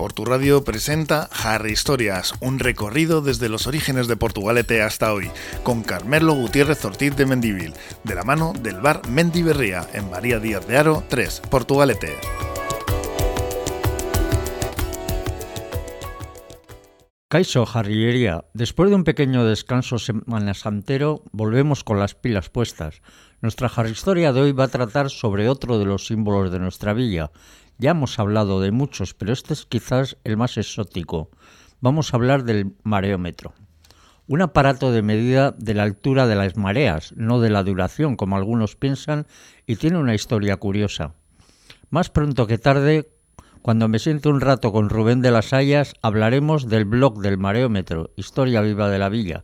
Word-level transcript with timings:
Por 0.00 0.14
tu 0.14 0.24
radio 0.24 0.64
presenta 0.64 1.28
Harry 1.44 1.72
Historias, 1.72 2.32
un 2.40 2.58
recorrido 2.58 3.20
desde 3.20 3.50
los 3.50 3.66
orígenes 3.66 4.08
de 4.08 4.16
Portugalete 4.16 4.80
hasta 4.80 5.12
hoy, 5.12 5.30
con 5.62 5.82
Carmelo 5.82 6.32
Gutiérrez 6.32 6.82
Ortiz 6.86 7.14
de 7.16 7.26
Mendivil, 7.26 7.74
de 8.02 8.14
la 8.14 8.22
mano 8.22 8.54
del 8.58 8.80
bar 8.80 9.06
Mendiberría, 9.10 9.86
en 9.92 10.08
María 10.08 10.38
Díaz 10.38 10.66
de 10.66 10.78
Aro 10.78 11.04
3, 11.06 11.42
Portugalete. 11.50 12.14
Caiso 17.28 17.66
Jarrillería, 17.66 18.46
después 18.54 18.88
de 18.88 18.96
un 18.96 19.04
pequeño 19.04 19.44
descanso 19.44 19.98
semanasantero, 19.98 21.22
volvemos 21.30 21.84
con 21.84 21.98
las 21.98 22.14
pilas 22.14 22.48
puestas. 22.48 23.02
Nuestra 23.42 23.70
historia 23.88 24.32
de 24.32 24.40
hoy 24.40 24.52
va 24.52 24.64
a 24.64 24.68
tratar 24.68 25.10
sobre 25.10 25.48
otro 25.48 25.78
de 25.78 25.84
los 25.84 26.06
símbolos 26.06 26.50
de 26.50 26.58
nuestra 26.58 26.92
villa, 26.92 27.30
ya 27.80 27.92
hemos 27.92 28.18
hablado 28.18 28.60
de 28.60 28.70
muchos, 28.72 29.14
pero 29.14 29.32
este 29.32 29.54
es 29.54 29.64
quizás 29.64 30.18
el 30.24 30.36
más 30.36 30.58
exótico. 30.58 31.30
Vamos 31.80 32.12
a 32.12 32.18
hablar 32.18 32.44
del 32.44 32.74
mareómetro. 32.82 33.54
Un 34.26 34.42
aparato 34.42 34.92
de 34.92 35.00
medida 35.00 35.52
de 35.52 35.72
la 35.72 35.84
altura 35.84 36.26
de 36.26 36.36
las 36.36 36.56
mareas, 36.56 37.14
no 37.16 37.40
de 37.40 37.48
la 37.48 37.64
duración, 37.64 38.16
como 38.16 38.36
algunos 38.36 38.76
piensan, 38.76 39.26
y 39.66 39.76
tiene 39.76 39.98
una 39.98 40.14
historia 40.14 40.58
curiosa. 40.58 41.14
Más 41.88 42.10
pronto 42.10 42.46
que 42.46 42.58
tarde, 42.58 43.08
cuando 43.62 43.88
me 43.88 43.98
siento 43.98 44.28
un 44.28 44.42
rato 44.42 44.72
con 44.72 44.90
Rubén 44.90 45.22
de 45.22 45.30
las 45.30 45.54
Hayas, 45.54 45.94
hablaremos 46.02 46.68
del 46.68 46.84
blog 46.84 47.22
del 47.22 47.38
mareómetro, 47.38 48.10
Historia 48.14 48.60
Viva 48.60 48.90
de 48.90 48.98
la 48.98 49.08
Villa, 49.08 49.42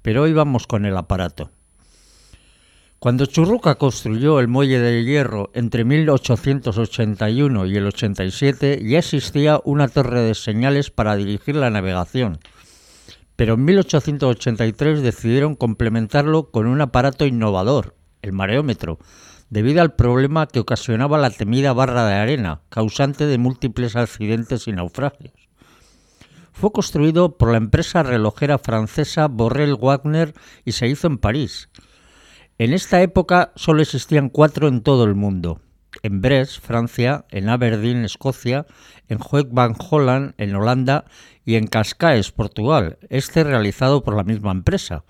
pero 0.00 0.22
hoy 0.22 0.32
vamos 0.32 0.66
con 0.66 0.86
el 0.86 0.96
aparato. 0.96 1.50
Cuando 3.04 3.26
Churruca 3.26 3.74
construyó 3.74 4.40
el 4.40 4.48
muelle 4.48 4.80
de 4.80 5.04
hierro 5.04 5.50
entre 5.52 5.84
1881 5.84 7.66
y 7.66 7.76
el 7.76 7.86
87, 7.88 8.80
ya 8.82 8.98
existía 8.98 9.60
una 9.62 9.88
torre 9.88 10.22
de 10.22 10.34
señales 10.34 10.90
para 10.90 11.14
dirigir 11.14 11.54
la 11.54 11.68
navegación. 11.68 12.38
Pero 13.36 13.56
en 13.56 13.64
1883 13.66 15.02
decidieron 15.02 15.54
complementarlo 15.54 16.50
con 16.50 16.66
un 16.66 16.80
aparato 16.80 17.26
innovador, 17.26 17.94
el 18.22 18.32
mareómetro, 18.32 18.98
debido 19.50 19.82
al 19.82 19.92
problema 19.92 20.46
que 20.46 20.60
ocasionaba 20.60 21.18
la 21.18 21.28
temida 21.28 21.74
barra 21.74 22.06
de 22.06 22.14
arena, 22.14 22.62
causante 22.70 23.26
de 23.26 23.36
múltiples 23.36 23.96
accidentes 23.96 24.66
y 24.66 24.72
naufragios. 24.72 25.34
Fue 26.54 26.72
construido 26.72 27.36
por 27.36 27.50
la 27.50 27.58
empresa 27.58 28.02
relojera 28.02 28.56
francesa 28.56 29.28
Borrell 29.28 29.74
Wagner 29.74 30.32
y 30.64 30.72
se 30.72 30.88
hizo 30.88 31.06
en 31.06 31.18
París. 31.18 31.68
En 32.56 32.72
esta 32.72 33.02
época 33.02 33.52
solo 33.56 33.82
existían 33.82 34.28
cuatro 34.28 34.68
en 34.68 34.82
todo 34.82 35.04
el 35.04 35.16
mundo. 35.16 35.60
En 36.02 36.20
Brest, 36.20 36.60
Francia, 36.60 37.24
en 37.30 37.48
Aberdeen, 37.48 38.04
Escocia, 38.04 38.66
en 39.08 39.18
Hoek 39.18 39.48
Holland, 39.90 40.34
en 40.38 40.54
Holanda 40.54 41.04
y 41.44 41.56
en 41.56 41.66
Cascais, 41.66 42.30
Portugal, 42.30 42.98
este 43.10 43.42
realizado 43.42 44.04
por 44.04 44.14
la 44.14 44.22
misma 44.22 44.52
empresa. 44.52 45.04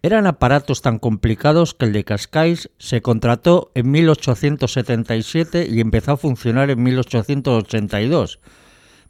Eran 0.00 0.26
aparatos 0.26 0.80
tan 0.80 0.98
complicados 0.98 1.74
que 1.74 1.84
el 1.84 1.92
de 1.92 2.04
Cascais 2.04 2.70
se 2.78 3.02
contrató 3.02 3.70
en 3.74 3.90
1877 3.90 5.68
y 5.70 5.80
empezó 5.80 6.12
a 6.12 6.16
funcionar 6.16 6.70
en 6.70 6.82
1882, 6.82 8.40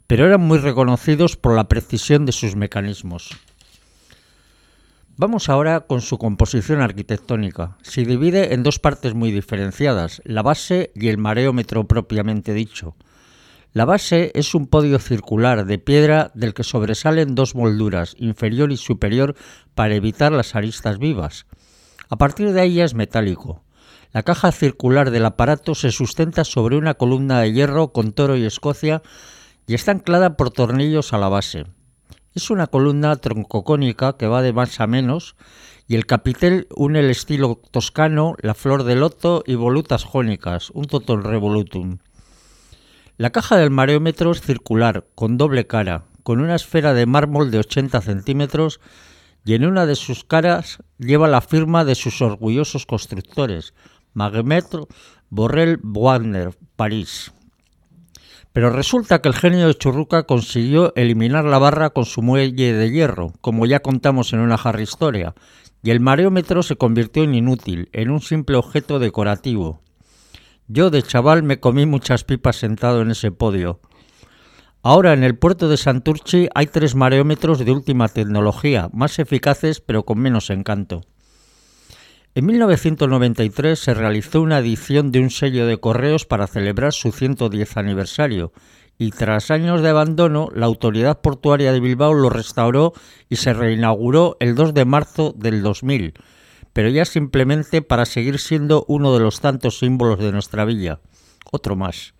pero 0.07 0.25
eran 0.25 0.41
muy 0.41 0.57
reconocidos 0.57 1.37
por 1.37 1.55
la 1.55 1.69
precisión 1.69 2.25
de 2.25 2.33
sus 2.33 2.57
mecanismos. 2.57 3.31
Vamos 5.17 5.47
ahora 5.47 5.79
con 5.79 6.01
su 6.01 6.17
composición 6.17 6.81
arquitectónica. 6.81 7.77
Se 7.81 8.03
divide 8.03 8.53
en 8.53 8.63
dos 8.63 8.79
partes 8.79 9.13
muy 9.13 9.31
diferenciadas, 9.31 10.21
la 10.25 10.41
base 10.41 10.91
y 10.93 11.07
el 11.07 11.17
mareómetro 11.17 11.87
propiamente 11.87 12.53
dicho. 12.53 12.97
La 13.71 13.85
base 13.85 14.33
es 14.35 14.53
un 14.53 14.67
podio 14.67 14.99
circular 14.99 15.65
de 15.65 15.79
piedra 15.79 16.31
del 16.33 16.53
que 16.53 16.65
sobresalen 16.65 17.33
dos 17.33 17.55
molduras, 17.55 18.13
inferior 18.19 18.73
y 18.73 18.77
superior, 18.77 19.35
para 19.73 19.95
evitar 19.95 20.33
las 20.33 20.53
aristas 20.53 20.99
vivas. 20.99 21.45
A 22.09 22.17
partir 22.17 22.51
de 22.51 22.59
ahí 22.59 22.81
es 22.81 22.93
metálico. 22.93 23.63
La 24.11 24.23
caja 24.23 24.51
circular 24.51 25.11
del 25.11 25.25
aparato 25.25 25.75
se 25.75 25.91
sustenta 25.91 26.43
sobre 26.43 26.75
una 26.75 26.95
columna 26.95 27.39
de 27.39 27.53
hierro 27.53 27.93
con 27.93 28.11
toro 28.11 28.35
y 28.35 28.43
escocia 28.43 29.01
y 29.65 29.75
está 29.75 29.91
anclada 29.91 30.35
por 30.35 30.51
tornillos 30.51 31.13
a 31.13 31.17
la 31.17 31.29
base. 31.29 31.67
Es 32.35 32.49
una 32.49 32.67
columna 32.67 33.15
troncocónica 33.15 34.17
que 34.17 34.27
va 34.27 34.41
de 34.41 34.51
más 34.51 34.81
a 34.81 34.87
menos 34.87 35.37
y 35.87 35.95
el 35.95 36.05
capitel 36.05 36.67
une 36.75 36.99
el 36.99 37.09
estilo 37.09 37.61
toscano, 37.71 38.35
la 38.41 38.53
flor 38.53 38.83
de 38.83 38.97
loto 38.97 39.41
y 39.47 39.55
volutas 39.55 40.03
jónicas, 40.03 40.69
un 40.71 40.83
total 40.83 41.23
revolutum. 41.23 41.99
La 43.15 43.29
caja 43.29 43.55
del 43.55 43.71
mareómetro 43.71 44.31
es 44.31 44.41
circular, 44.41 45.05
con 45.15 45.37
doble 45.37 45.65
cara, 45.65 46.03
con 46.23 46.41
una 46.41 46.55
esfera 46.55 46.93
de 46.93 47.05
mármol 47.05 47.51
de 47.51 47.59
80 47.59 48.01
centímetros 48.01 48.81
y 49.45 49.53
en 49.53 49.65
una 49.65 49.85
de 49.85 49.95
sus 49.95 50.25
caras 50.25 50.79
lleva 50.97 51.29
la 51.29 51.39
firma 51.39 51.85
de 51.85 51.95
sus 51.95 52.21
orgullosos 52.21 52.85
constructores, 52.85 53.73
Magemetro 54.13 54.89
Borrell 55.29 55.79
Wagner, 55.83 56.53
París. 56.75 57.31
Pero 58.55 58.69
resulta 58.69 59.19
que 59.19 59.27
el 59.27 59.35
genio 59.35 59.67
de 59.67 59.75
Churruca 59.75 60.23
consiguió 60.23 60.93
eliminar 60.95 61.43
la 61.43 61.57
barra 61.57 61.89
con 61.89 62.05
su 62.05 62.21
muelle 62.21 62.71
de 62.71 62.89
hierro, 62.89 63.33
como 63.41 63.65
ya 63.65 63.81
contamos 63.81 64.31
en 64.31 64.39
una 64.39 64.57
jarra 64.57 64.81
historia, 64.81 65.35
y 65.83 65.91
el 65.91 65.99
mareómetro 65.99 66.63
se 66.63 66.77
convirtió 66.77 67.23
en 67.25 67.35
inútil, 67.35 67.89
en 67.91 68.09
un 68.11 68.21
simple 68.21 68.55
objeto 68.55 68.97
decorativo. 68.97 69.81
Yo 70.69 70.89
de 70.89 71.03
chaval 71.03 71.43
me 71.43 71.59
comí 71.59 71.85
muchas 71.85 72.23
pipas 72.23 72.55
sentado 72.55 73.01
en 73.01 73.11
ese 73.11 73.29
podio. 73.29 73.81
Ahora 74.81 75.11
en 75.11 75.25
el 75.25 75.37
puerto 75.37 75.67
de 75.67 75.75
Santurchi 75.75 76.47
hay 76.55 76.67
tres 76.67 76.95
mareómetros 76.95 77.59
de 77.59 77.69
última 77.73 78.07
tecnología, 78.07 78.89
más 78.93 79.19
eficaces 79.19 79.81
pero 79.81 80.05
con 80.05 80.19
menos 80.19 80.49
encanto. 80.49 81.01
En 82.37 82.47
1993 82.47 83.79
se 83.79 83.93
realizó 83.93 84.41
una 84.41 84.59
edición 84.59 85.13
de 85.13 85.21
un 85.21 85.29
sello 85.29 85.65
de 85.67 85.77
correos 85.77 86.25
para 86.25 86.47
celebrar 86.47 86.91
su 86.91 87.13
110 87.13 87.77
aniversario 87.77 88.51
y 88.97 89.11
tras 89.11 89.51
años 89.51 89.81
de 89.81 89.87
abandono 89.87 90.49
la 90.53 90.65
autoridad 90.65 91.21
portuaria 91.21 91.71
de 91.71 91.79
Bilbao 91.79 92.13
lo 92.13 92.29
restauró 92.29 92.91
y 93.29 93.37
se 93.37 93.53
reinauguró 93.53 94.35
el 94.41 94.55
2 94.55 94.73
de 94.73 94.83
marzo 94.83 95.33
del 95.37 95.63
2000, 95.63 96.13
pero 96.73 96.89
ya 96.89 97.05
simplemente 97.05 97.81
para 97.81 98.03
seguir 98.03 98.37
siendo 98.37 98.83
uno 98.89 99.13
de 99.13 99.21
los 99.21 99.39
tantos 99.39 99.79
símbolos 99.79 100.19
de 100.19 100.33
nuestra 100.33 100.65
villa. 100.65 100.99
Otro 101.53 101.77
más. 101.77 102.15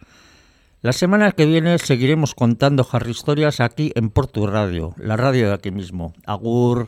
La 0.82 0.94
semana 0.94 1.34
que 1.34 1.46
viene 1.46 1.78
seguiremos 1.78 2.36
contando 2.36 2.88
Harry 2.90 3.12
Historias 3.12 3.60
aquí 3.60 3.92
en 3.96 4.12
Portu 4.12 4.48
Radio, 4.48 4.94
la 4.98 5.18
radio 5.18 5.50
de 5.50 5.56
aquí 5.56 5.72
mismo. 5.72 6.14
Agur. 6.26 6.88